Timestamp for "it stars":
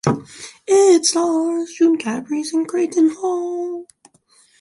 0.65-1.75